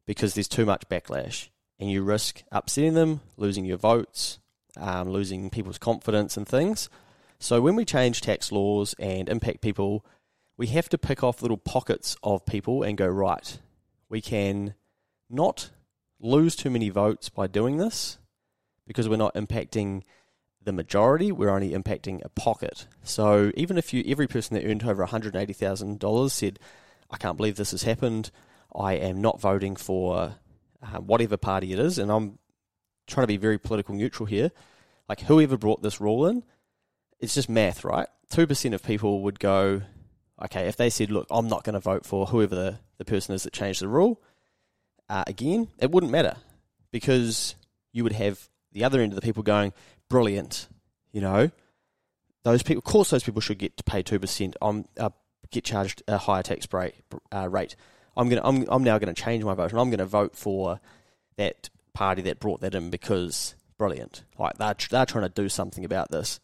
because 0.07 0.35
there's 0.35 0.49
too 0.49 0.65
much 0.65 0.89
backlash 0.89 1.49
and 1.79 1.91
you 1.91 2.03
risk 2.03 2.43
upsetting 2.53 2.95
them, 2.95 3.21
losing 3.37 3.65
your 3.65 3.77
votes, 3.77 4.39
um, 4.77 5.11
losing 5.11 5.51
people's 5.51 5.79
confidence 5.79 6.37
and 6.37 6.47
things. 6.47 6.89
So 7.39 7.61
when 7.61 7.77
we 7.77 7.85
change 7.85 8.21
tax 8.21 8.53
laws 8.53 8.95
and 8.99 9.29
impact 9.29 9.61
people, 9.61 10.05
we 10.57 10.69
have 10.69 10.89
to 10.91 10.99
pick 10.99 11.23
off 11.23 11.43
little 11.43 11.57
pockets 11.57 12.17
of 12.23 12.47
people 12.47 12.83
and 12.83 12.97
go, 12.97 13.07
right, 13.07 13.59
we 14.09 14.21
can 14.21 14.75
not 15.29 15.71
lose 16.21 16.57
too 16.57 16.71
many 16.71 16.89
votes 16.89 17.29
by 17.29 17.47
doing 17.47 17.77
this 17.77 18.19
because 18.87 19.09
we're 19.09 19.17
not 19.17 19.35
impacting 19.35 20.03
the 20.63 20.73
majority, 20.73 21.31
we're 21.31 21.51
only 21.51 21.73
impacting 21.73 22.25
a 22.25 22.29
pocket. 22.29 22.87
So 23.03 23.53
even 23.55 23.77
if 23.77 23.93
you 23.93 24.03
every 24.07 24.27
person 24.27 24.55
that 24.57 24.67
earned 24.67 24.85
over 24.85 25.07
$180,000 25.07 26.31
said, 26.31 26.59
I 27.11 27.17
can't 27.17 27.37
believe 27.37 27.57
this 27.57 27.73
has 27.73 27.83
happened, 27.83 28.31
I 28.75 28.95
am 28.95 29.21
not 29.21 29.41
voting 29.41 29.77
for 29.77 30.35
uh, 30.83 30.99
whatever 30.99 31.37
party 31.37 31.73
it 31.73 31.79
is, 31.79 31.99
and 31.99 32.11
I'm 32.11 32.39
trying 33.07 33.25
to 33.25 33.29
be 33.29 33.37
very 33.37 33.59
political 33.59 33.95
neutral 33.95 34.27
here. 34.27 34.51
Like 35.09 35.21
whoever 35.21 35.57
brought 35.59 35.83
this 35.83 36.01
rule 36.01 36.27
in, 36.27 36.45
it's 37.21 37.35
just 37.35 37.49
math, 37.49 37.85
right? 37.85 38.09
Two 38.31 38.47
percent 38.47 38.75
of 38.75 38.83
people 38.83 39.23
would 39.23 39.39
go, 39.39 39.83
okay, 40.43 40.67
if 40.67 40.77
they 40.77 40.91
said, 40.91 41.11
look, 41.11 41.27
I'm 41.31 41.49
not 41.49 41.65
going 41.65 41.75
to 41.75 41.81
vote 41.81 42.07
for 42.07 42.27
whoever 42.27 42.55
the, 42.55 42.79
the 42.99 43.05
person 43.05 43.35
is 43.35 43.43
that 43.45 43.53
changed 43.53 43.83
the 43.83 43.89
rule, 43.89 44.21
uh, 45.09 45.25
again, 45.27 45.69
it 45.79 45.91
wouldn't 45.91 46.13
matter 46.13 46.37
because 46.91 47.55
you 47.93 48.03
would 48.03 48.13
have 48.13 48.49
the 48.73 48.85
other 48.85 49.01
end 49.01 49.13
of 49.13 49.17
the 49.17 49.23
people 49.23 49.43
going, 49.43 49.73
brilliant, 50.09 50.69
you 51.13 51.21
know, 51.21 51.51
those 52.43 52.63
people, 52.63 52.79
of 52.79 52.85
course, 52.85 53.11
those 53.11 53.25
people 53.25 53.41
should 53.41 53.59
get 53.59 53.77
to 53.77 53.85
pay 53.85 54.03
two 54.03 54.19
percent. 54.19 54.57
I'm 54.61 54.87
uh, 54.99 55.11
get 55.51 55.65
charged 55.65 56.03
a 56.07 56.19
higher 56.19 56.43
tax 56.43 56.67
rate. 56.73 56.95
Uh, 57.33 57.49
rate. 57.49 57.77
I'm 58.17 58.29
gonna, 58.29 58.43
I'm, 58.45 58.65
I'm 58.69 58.85
now 58.85 58.99
going 58.99 59.13
to 59.13 59.21
change 59.21 59.43
my 59.45 59.55
vote, 59.55 59.73
and 59.73 59.81
I'm 59.81 59.91
going 59.91 59.99
to 59.99 60.07
vote 60.07 60.37
for 60.37 60.81
that 61.37 61.71
party 61.95 62.23
that 62.23 62.41
brought 62.41 62.61
that 62.61 62.75
in 62.75 62.91
because 62.91 63.55
brilliant. 63.79 64.25
Like 64.39 64.59
they're 64.59 64.77
they're 64.91 65.07
trying 65.07 65.25
to 65.25 65.31
do 65.31 65.49
something 65.49 65.85
about 65.85 66.11
this. 66.11 66.39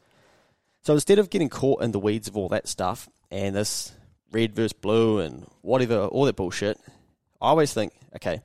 So 0.82 0.94
instead 0.94 1.18
of 1.18 1.28
getting 1.28 1.50
caught 1.50 1.82
in 1.82 1.92
the 1.92 2.00
weeds 2.00 2.28
of 2.28 2.36
all 2.36 2.48
that 2.48 2.66
stuff 2.66 3.08
and 3.30 3.54
this 3.54 3.92
red 4.32 4.54
versus 4.54 4.72
blue 4.72 5.18
and 5.18 5.46
whatever, 5.60 6.06
all 6.06 6.24
that 6.24 6.36
bullshit, 6.36 6.80
I 7.40 7.48
always 7.48 7.74
think, 7.74 7.92
okay, 8.16 8.40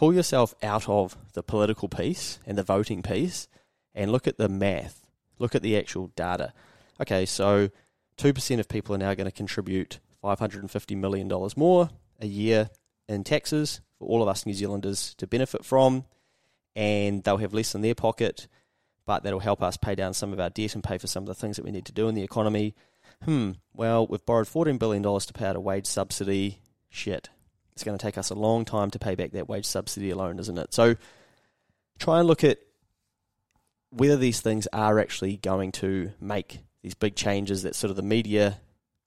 pull 0.00 0.14
yourself 0.14 0.54
out 0.62 0.88
of 0.88 1.14
the 1.34 1.42
political 1.42 1.86
piece 1.86 2.38
and 2.46 2.56
the 2.56 2.62
voting 2.62 3.02
piece 3.02 3.48
and 3.94 4.10
look 4.10 4.26
at 4.26 4.38
the 4.38 4.48
math, 4.48 5.06
look 5.38 5.54
at 5.54 5.60
the 5.60 5.76
actual 5.76 6.06
data. 6.16 6.54
Okay, 7.02 7.26
so 7.26 7.68
2% 8.16 8.58
of 8.58 8.66
people 8.66 8.94
are 8.94 8.98
now 8.98 9.12
going 9.12 9.26
to 9.26 9.30
contribute 9.30 10.00
$550 10.24 10.96
million 10.96 11.30
more 11.54 11.90
a 12.18 12.26
year 12.26 12.70
in 13.10 13.24
taxes 13.24 13.82
for 13.98 14.08
all 14.08 14.22
of 14.22 14.28
us 14.30 14.46
New 14.46 14.54
Zealanders 14.54 15.14
to 15.16 15.26
benefit 15.26 15.66
from, 15.66 16.06
and 16.74 17.22
they'll 17.22 17.36
have 17.36 17.52
less 17.52 17.74
in 17.74 17.82
their 17.82 17.94
pocket, 17.94 18.48
but 19.04 19.22
that'll 19.22 19.40
help 19.40 19.62
us 19.62 19.76
pay 19.76 19.94
down 19.94 20.14
some 20.14 20.32
of 20.32 20.40
our 20.40 20.48
debt 20.48 20.74
and 20.74 20.82
pay 20.82 20.96
for 20.96 21.08
some 21.08 21.24
of 21.24 21.26
the 21.26 21.34
things 21.34 21.56
that 21.56 21.64
we 21.66 21.72
need 21.72 21.84
to 21.84 21.92
do 21.92 22.08
in 22.08 22.14
the 22.14 22.24
economy. 22.24 22.74
Hmm, 23.26 23.50
well, 23.74 24.06
we've 24.06 24.24
borrowed 24.24 24.46
$14 24.46 24.78
billion 24.78 25.02
to 25.02 25.32
pay 25.34 25.44
out 25.44 25.56
a 25.56 25.60
wage 25.60 25.84
subsidy. 25.84 26.62
Shit, 26.88 27.28
it's 27.72 27.84
going 27.84 27.96
to 27.96 28.02
take 28.02 28.18
us 28.18 28.30
a 28.30 28.34
long 28.34 28.64
time 28.64 28.90
to 28.90 28.98
pay 28.98 29.14
back 29.14 29.32
that 29.32 29.48
wage 29.48 29.66
subsidy 29.66 30.10
alone, 30.10 30.38
isn't 30.38 30.58
it? 30.58 30.74
So 30.74 30.96
try 31.98 32.18
and 32.18 32.28
look 32.28 32.44
at 32.44 32.58
whether 33.90 34.16
these 34.16 34.40
things 34.40 34.68
are 34.72 34.98
actually 34.98 35.36
going 35.36 35.72
to 35.72 36.12
make 36.20 36.60
these 36.82 36.94
big 36.94 37.14
changes 37.16 37.62
that 37.62 37.74
sort 37.74 37.90
of 37.90 37.96
the 37.96 38.02
media 38.02 38.60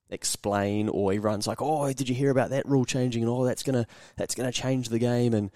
explain 0.09 0.89
or 0.89 1.11
everyone's 1.11 1.47
like, 1.47 1.61
"Oh, 1.61 1.91
did 1.91 2.07
you 2.07 2.15
hear 2.15 2.29
about 2.29 2.51
that 2.51 2.67
rule 2.67 2.85
changing 2.85 3.23
and 3.23 3.31
oh, 3.31 3.45
that's 3.45 3.63
going 3.63 3.83
to 3.83 3.87
that's 4.15 4.35
going 4.35 4.51
to 4.51 4.57
change 4.57 4.89
the 4.89 4.99
game 4.99 5.33
and 5.33 5.49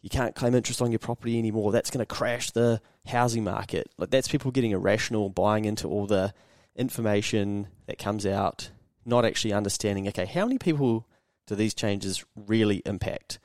you 0.00 0.10
can't 0.10 0.34
claim 0.34 0.54
interest 0.54 0.82
on 0.82 0.90
your 0.90 0.98
property 0.98 1.38
anymore. 1.38 1.70
That's 1.70 1.90
going 1.90 2.04
to 2.04 2.06
crash 2.06 2.50
the 2.52 2.80
housing 3.06 3.44
market." 3.44 3.90
Like 3.98 4.10
that's 4.10 4.28
people 4.28 4.50
getting 4.50 4.70
irrational 4.70 5.28
buying 5.28 5.64
into 5.64 5.88
all 5.88 6.06
the 6.06 6.32
information 6.74 7.68
that 7.86 7.98
comes 7.98 8.24
out, 8.24 8.70
not 9.04 9.24
actually 9.24 9.52
understanding, 9.52 10.08
okay, 10.08 10.24
how 10.24 10.46
many 10.46 10.58
people 10.58 11.06
do 11.46 11.54
these 11.54 11.74
changes 11.74 12.24
really 12.34 12.82
impact? 12.86 13.38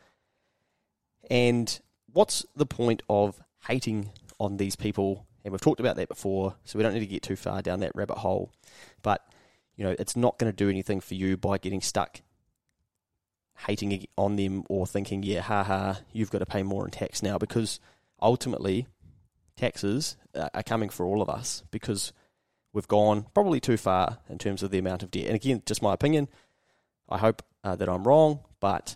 And 1.29 1.79
what's 2.11 2.45
the 2.55 2.65
point 2.65 3.03
of 3.09 3.41
hating 3.67 4.11
on 4.39 4.57
these 4.57 4.75
people? 4.75 5.25
And 5.43 5.51
we've 5.51 5.61
talked 5.61 5.79
about 5.79 5.95
that 5.97 6.09
before, 6.09 6.55
so 6.65 6.77
we 6.77 6.83
don't 6.83 6.93
need 6.93 7.01
to 7.01 7.05
get 7.05 7.23
too 7.23 7.35
far 7.35 7.61
down 7.61 7.79
that 7.81 7.95
rabbit 7.95 8.17
hole. 8.17 8.51
But 9.01 9.25
you 9.75 9.83
know, 9.83 9.95
it's 9.97 10.15
not 10.15 10.37
going 10.37 10.51
to 10.51 10.55
do 10.55 10.69
anything 10.69 10.99
for 10.99 11.13
you 11.13 11.37
by 11.37 11.57
getting 11.57 11.81
stuck 11.81 12.21
hating 13.65 14.05
on 14.17 14.35
them 14.35 14.63
or 14.69 14.85
thinking, 14.85 15.23
yeah, 15.23 15.41
ha 15.41 15.63
ha, 15.63 15.99
you've 16.13 16.31
got 16.31 16.39
to 16.39 16.45
pay 16.45 16.63
more 16.63 16.85
in 16.85 16.91
tax 16.91 17.23
now 17.23 17.37
because 17.37 17.79
ultimately 18.21 18.87
taxes 19.55 20.17
are 20.35 20.63
coming 20.63 20.89
for 20.89 21.05
all 21.05 21.21
of 21.21 21.29
us 21.29 21.63
because 21.71 22.13
we've 22.73 22.87
gone 22.87 23.25
probably 23.33 23.59
too 23.59 23.77
far 23.77 24.19
in 24.29 24.37
terms 24.37 24.61
of 24.61 24.71
the 24.71 24.77
amount 24.77 25.01
of 25.01 25.11
debt. 25.11 25.25
And 25.25 25.35
again, 25.35 25.63
just 25.65 25.81
my 25.81 25.93
opinion. 25.93 26.27
I 27.09 27.17
hope 27.17 27.43
uh, 27.63 27.75
that 27.75 27.89
I'm 27.89 28.07
wrong, 28.07 28.39
but 28.59 28.95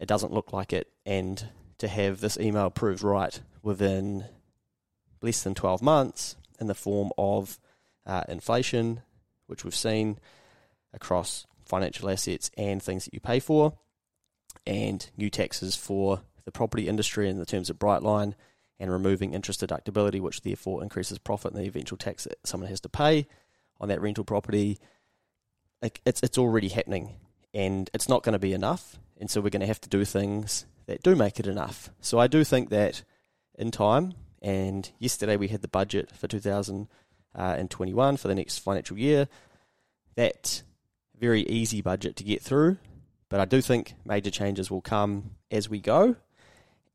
it 0.00 0.06
doesn't 0.06 0.32
look 0.32 0.52
like 0.52 0.72
it. 0.72 0.90
And 1.04 1.48
to 1.78 1.88
have 1.88 2.20
this 2.20 2.38
email 2.38 2.70
proved 2.70 3.02
right 3.02 3.38
within 3.62 4.24
less 5.22 5.42
than 5.42 5.54
12 5.54 5.82
months 5.82 6.36
in 6.60 6.66
the 6.66 6.74
form 6.74 7.10
of 7.18 7.58
uh, 8.06 8.24
inflation, 8.28 9.02
which 9.46 9.64
we've 9.64 9.74
seen 9.74 10.18
across 10.92 11.46
financial 11.64 12.08
assets 12.08 12.50
and 12.56 12.82
things 12.82 13.04
that 13.04 13.14
you 13.14 13.20
pay 13.20 13.40
for, 13.40 13.74
and 14.66 15.10
new 15.16 15.30
taxes 15.30 15.76
for 15.76 16.22
the 16.44 16.52
property 16.52 16.88
industry 16.88 17.28
in 17.28 17.38
the 17.38 17.46
terms 17.46 17.70
of 17.70 17.78
Brightline, 17.78 18.34
and 18.80 18.92
removing 18.92 19.34
interest 19.34 19.60
deductibility, 19.60 20.20
which 20.20 20.42
therefore 20.42 20.82
increases 20.82 21.18
profit 21.18 21.52
and 21.52 21.60
the 21.60 21.66
eventual 21.66 21.98
tax 21.98 22.24
that 22.24 22.38
someone 22.46 22.70
has 22.70 22.80
to 22.80 22.88
pay 22.88 23.26
on 23.80 23.88
that 23.88 24.00
rental 24.00 24.24
property. 24.24 24.78
It's 25.82 26.20
it's 26.22 26.38
already 26.38 26.68
happening, 26.68 27.14
and 27.54 27.90
it's 27.94 28.08
not 28.08 28.22
going 28.22 28.34
to 28.34 28.38
be 28.38 28.52
enough. 28.52 28.98
And 29.18 29.30
so 29.30 29.40
we're 29.40 29.50
going 29.50 29.60
to 29.60 29.66
have 29.66 29.80
to 29.80 29.88
do 29.88 30.04
things 30.04 30.66
that 30.86 31.02
do 31.02 31.16
make 31.16 31.40
it 31.40 31.46
enough. 31.46 31.90
So 32.00 32.18
I 32.18 32.26
do 32.26 32.44
think 32.44 32.70
that 32.70 33.02
in 33.56 33.70
time, 33.70 34.14
and 34.40 34.90
yesterday 34.98 35.36
we 35.36 35.48
had 35.48 35.62
the 35.62 35.68
budget 35.68 36.10
for 36.12 36.28
2021 36.28 38.14
uh, 38.14 38.16
for 38.16 38.28
the 38.28 38.34
next 38.34 38.58
financial 38.58 38.96
year. 38.96 39.28
That 40.14 40.62
very 41.18 41.42
easy 41.42 41.82
budget 41.82 42.16
to 42.16 42.24
get 42.24 42.42
through, 42.42 42.78
but 43.28 43.40
I 43.40 43.44
do 43.44 43.60
think 43.60 43.94
major 44.04 44.30
changes 44.30 44.70
will 44.70 44.80
come 44.80 45.32
as 45.50 45.68
we 45.68 45.80
go, 45.80 46.16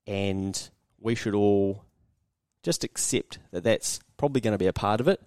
and 0.07 0.69
we 1.00 1.15
should 1.15 1.36
all 1.36 1.83
just 2.63 2.83
accept 2.83 3.39
that 3.51 3.63
that's 3.63 4.00
probably 4.17 4.41
going 4.41 4.53
to 4.53 4.57
be 4.57 4.67
a 4.67 4.74
part 4.74 5.01
of 5.01 5.07
it. 5.07 5.22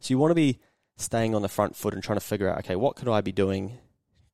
So 0.00 0.12
you 0.12 0.18
want 0.18 0.30
to 0.30 0.36
be 0.36 0.60
staying 0.96 1.34
on 1.34 1.42
the 1.42 1.48
front 1.48 1.74
foot 1.74 1.94
and 1.94 2.02
trying 2.02 2.18
to 2.18 2.24
figure 2.24 2.48
out, 2.48 2.58
okay, 2.58 2.76
what 2.76 2.96
could 2.96 3.08
I 3.08 3.22
be 3.22 3.32
doing 3.32 3.78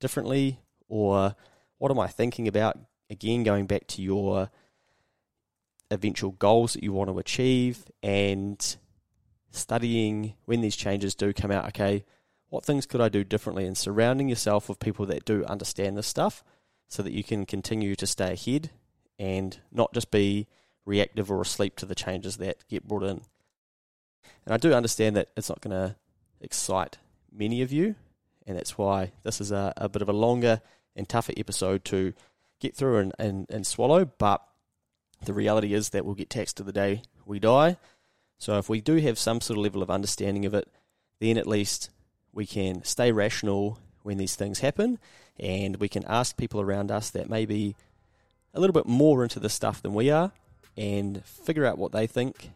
differently, 0.00 0.60
or 0.88 1.34
what 1.78 1.90
am 1.90 1.98
I 1.98 2.06
thinking 2.06 2.48
about? 2.48 2.78
Again, 3.10 3.42
going 3.42 3.66
back 3.66 3.86
to 3.88 4.02
your 4.02 4.50
eventual 5.90 6.32
goals 6.32 6.74
that 6.74 6.82
you 6.82 6.92
want 6.92 7.10
to 7.10 7.18
achieve 7.18 7.84
and 8.02 8.76
studying 9.50 10.34
when 10.44 10.60
these 10.60 10.76
changes 10.76 11.14
do 11.14 11.32
come 11.32 11.50
out, 11.50 11.66
okay, 11.68 12.04
what 12.50 12.64
things 12.64 12.86
could 12.86 13.00
I 13.00 13.08
do 13.08 13.24
differently? 13.24 13.66
And 13.66 13.76
surrounding 13.76 14.28
yourself 14.28 14.68
with 14.68 14.78
people 14.78 15.06
that 15.06 15.24
do 15.24 15.44
understand 15.44 15.96
this 15.96 16.06
stuff 16.06 16.44
so 16.86 17.02
that 17.02 17.12
you 17.12 17.22
can 17.22 17.46
continue 17.46 17.94
to 17.96 18.06
stay 18.06 18.32
ahead 18.32 18.70
and 19.18 19.58
not 19.72 19.92
just 19.92 20.10
be 20.10 20.46
reactive 20.84 21.30
or 21.30 21.40
asleep 21.40 21.76
to 21.76 21.86
the 21.86 21.94
changes 21.94 22.38
that 22.38 22.66
get 22.68 22.86
brought 22.88 23.02
in. 23.02 23.20
And 24.46 24.54
I 24.54 24.56
do 24.56 24.72
understand 24.72 25.16
that 25.16 25.28
it's 25.36 25.48
not 25.48 25.60
going 25.60 25.76
to 25.76 25.96
excite 26.40 26.98
many 27.30 27.60
of 27.60 27.72
you, 27.72 27.94
and 28.48 28.56
that's 28.56 28.78
why 28.78 29.12
this 29.22 29.40
is 29.40 29.52
a, 29.52 29.72
a 29.76 29.88
bit 29.88 30.02
of 30.02 30.08
a 30.08 30.14
longer 30.14 30.62
and 30.96 31.08
tougher 31.08 31.34
episode 31.36 31.84
to 31.84 32.14
get 32.60 32.74
through 32.74 32.96
and, 32.98 33.12
and, 33.18 33.46
and 33.50 33.66
swallow. 33.66 34.06
But 34.06 34.42
the 35.24 35.34
reality 35.34 35.74
is 35.74 35.90
that 35.90 36.04
we'll 36.04 36.14
get 36.14 36.30
taxed 36.30 36.56
to 36.56 36.62
the 36.62 36.72
day 36.72 37.02
we 37.26 37.38
die. 37.38 37.76
So 38.38 38.56
if 38.56 38.68
we 38.68 38.80
do 38.80 38.96
have 38.96 39.18
some 39.18 39.40
sort 39.40 39.58
of 39.58 39.62
level 39.62 39.82
of 39.82 39.90
understanding 39.90 40.46
of 40.46 40.54
it, 40.54 40.66
then 41.20 41.36
at 41.36 41.46
least 41.46 41.90
we 42.32 42.46
can 42.46 42.82
stay 42.84 43.12
rational 43.12 43.78
when 44.02 44.16
these 44.16 44.34
things 44.34 44.60
happen 44.60 44.98
and 45.38 45.76
we 45.76 45.88
can 45.88 46.04
ask 46.06 46.36
people 46.36 46.60
around 46.60 46.90
us 46.90 47.10
that 47.10 47.28
may 47.28 47.44
be 47.44 47.76
a 48.54 48.60
little 48.60 48.72
bit 48.72 48.86
more 48.86 49.22
into 49.22 49.38
this 49.38 49.52
stuff 49.52 49.82
than 49.82 49.92
we 49.92 50.10
are 50.10 50.32
and 50.76 51.22
figure 51.24 51.66
out 51.66 51.76
what 51.76 51.92
they 51.92 52.06
think 52.06 52.50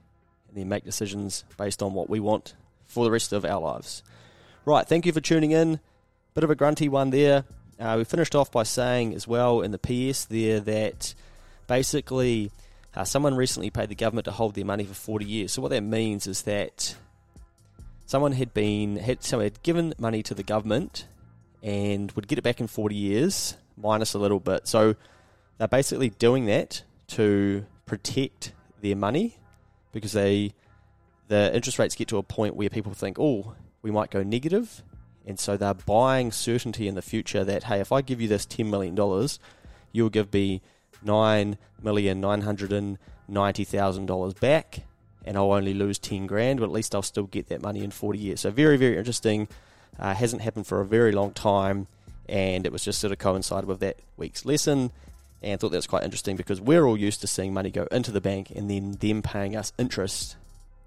and 0.49 0.56
then 0.56 0.68
make 0.68 0.84
decisions 0.84 1.44
based 1.58 1.82
on 1.82 1.92
what 1.92 2.08
we 2.08 2.18
want 2.18 2.54
for 2.87 3.04
the 3.04 3.11
rest 3.11 3.32
of 3.32 3.44
our 3.44 3.61
lives. 3.61 4.02
Right, 4.64 4.87
thank 4.87 5.07
you 5.07 5.12
for 5.12 5.21
tuning 5.21 5.50
in. 5.50 5.81
Bit 6.35 6.45
of 6.45 6.50
a 6.50 6.54
grunty 6.54 6.88
one 6.88 7.11
there. 7.11 7.45
Uh, 7.81 7.97
we 7.99 8.04
finished 8.04 8.37
off 8.37 8.52
by 8.52 8.62
saying 8.62 9.12
as 9.12 9.26
well 9.26 9.61
in 9.61 9.73
the 9.73 9.78
PS 9.78 10.25
there 10.25 10.61
that 10.61 11.14
basically 11.66 12.52
uh, 12.95 13.02
someone 13.02 13.35
recently 13.35 13.71
paid 13.71 13.88
the 13.88 13.97
government 13.97 14.26
to 14.26 14.31
hold 14.31 14.54
their 14.54 14.64
money 14.64 14.85
for 14.85 14.95
40 14.95 15.25
years. 15.25 15.52
So 15.52 15.62
what 15.62 15.73
that 15.73 15.83
means 15.83 16.28
is 16.28 16.42
that 16.42 16.95
someone 18.07 18.33
had 18.33 18.54
been 18.54 18.99
had 18.99 19.25
someone 19.25 19.47
had 19.47 19.61
given 19.64 19.95
money 19.99 20.23
to 20.23 20.35
the 20.35 20.45
government 20.45 21.09
and 21.61 22.12
would 22.12 22.28
get 22.28 22.38
it 22.38 22.42
back 22.42 22.61
in 22.61 22.69
40 22.69 22.95
years 22.95 23.57
minus 23.76 24.14
a 24.14 24.19
little 24.21 24.38
bit. 24.38 24.69
So 24.69 24.95
they're 25.59 25.66
basically 25.66 26.11
doing 26.11 26.47
that 26.47 26.85
to 27.09 27.66
protect 27.85 28.52
their 28.81 28.95
money 28.95 29.38
because 29.90 30.12
they 30.12 30.54
the 31.26 31.52
interest 31.52 31.81
rates 31.81 31.97
get 31.97 32.07
to 32.09 32.19
a 32.19 32.23
point 32.23 32.54
where 32.54 32.71
people 32.71 32.95
think, 32.95 33.19
"Oh, 33.19 33.54
we 33.83 33.91
might 33.91 34.11
go 34.11 34.23
negative." 34.23 34.83
And 35.25 35.39
so 35.39 35.57
they're 35.57 35.75
buying 35.75 36.33
certainty 36.33 36.89
in 36.89 36.95
the 36.95 37.03
future 37.03 37.45
that 37.45 37.65
hey, 37.65 37.81
if 37.81 37.93
I 37.93 38.01
give 38.01 38.21
you 38.21 38.29
this 38.29 38.45
10 38.47 38.69
million 38.71 38.95
dollars, 38.95 39.39
you'll 39.93 40.11
give 40.11 40.33
me 40.33 40.62
nine 41.05 41.59
million 41.83 42.21
nine 42.21 42.43
hundred 42.43 42.73
and 42.73 42.99
ninety 43.29 43.65
thousand 43.65 44.07
dollars 44.07 44.35
back, 44.35 44.85
and 45.25 45.37
I'll 45.37 45.53
only 45.53 45.75
lose 45.75 45.99
ten 45.99 46.27
grand, 46.27 46.61
but 46.61 46.67
at 46.67 46.73
least 46.73 46.95
I'll 46.95 47.03
still 47.03 47.27
get 47.27 47.49
that 47.49 47.62
money 47.62 47.85
in 47.85 47.91
forty 47.91 48.19
years. 48.19 48.41
So 48.41 48.51
very 48.51 48.77
very 48.77 48.97
interesting. 48.97 49.49
Uh, 49.99 50.15
hasn't 50.15 50.43
happened 50.43 50.67
for 50.67 50.81
a 50.81 50.87
very 50.87 51.12
long 51.12 51.33
time, 51.33 51.87
and 52.29 52.67
it 52.67 52.73
was 52.73 52.85
just 52.85 53.01
sort 53.01 53.12
of 53.12 53.19
coincided 53.19 53.69
with 53.69 53.81
that 53.81 53.99
week's 54.17 54.45
lesson. 54.45 54.91
And 55.43 55.59
thought 55.59 55.71
that 55.73 55.79
was 55.79 55.89
quite 55.89 56.05
interesting 56.05 56.37
because 56.37 56.61
we're 56.61 56.87
all 56.87 56.97
used 56.97 57.21
to 57.23 57.27
seeing 57.27 57.53
money 57.53 57.73
go 57.73 57.89
into 57.91 58.12
the 58.12 58.21
bank 58.21 58.53
and 58.55 58.71
then 58.71 58.93
them 58.93 59.23
paying 59.23 59.57
us 59.57 59.73
interest 59.77 60.37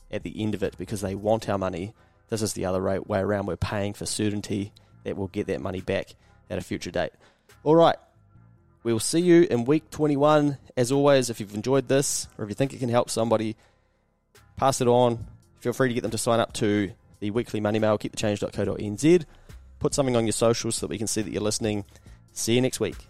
at 0.10 0.24
the 0.24 0.42
end 0.42 0.56
of 0.56 0.64
it 0.64 0.78
because 0.78 1.02
they 1.02 1.14
want 1.14 1.50
our 1.50 1.58
money. 1.58 1.94
This 2.30 2.42
is 2.42 2.54
the 2.54 2.66
other 2.66 2.82
way 2.82 3.20
around. 3.20 3.46
We're 3.46 3.56
paying 3.56 3.94
for 3.94 4.06
certainty 4.06 4.74
that 5.04 5.16
we'll 5.16 5.28
get 5.28 5.48
that 5.48 5.62
money 5.62 5.82
back 5.82 6.16
at 6.50 6.58
a 6.58 6.62
future 6.62 6.92
date. 6.92 7.12
All 7.64 7.76
right, 7.76 7.98
we 8.84 8.92
will 8.94 9.00
see 9.00 9.20
you 9.20 9.48
in 9.50 9.66
week 9.66 9.90
21. 9.90 10.58
As 10.78 10.92
always, 10.92 11.30
if 11.30 11.40
you've 11.40 11.56
enjoyed 11.56 11.88
this 11.88 12.28
or 12.38 12.44
if 12.44 12.50
you 12.50 12.56
think 12.56 12.74
it 12.74 12.80
can 12.80 12.90
help 12.90 13.10
somebody, 13.10 13.56
pass 14.58 14.82
it 14.82 14.88
on. 14.88 15.26
Feel 15.60 15.74
free 15.74 15.88
to 15.88 15.94
get 15.94 16.02
them 16.02 16.12
to 16.12 16.18
sign 16.18 16.40
up 16.40 16.54
to 16.54 16.92
the 17.20 17.32
weekly 17.32 17.60
money 17.60 17.80
mail, 17.80 17.98
keepthechange.co.nz. 17.98 19.26
Put 19.80 19.94
something 19.94 20.16
on 20.16 20.26
your 20.26 20.34
socials 20.34 20.76
so 20.76 20.86
that 20.86 20.92
we 20.92 20.98
can 20.98 21.08
see 21.08 21.22
that 21.22 21.32
you're 21.32 21.42
listening. 21.42 21.86
See 22.34 22.56
you 22.56 22.62
next 22.62 22.80
week. 22.80 23.08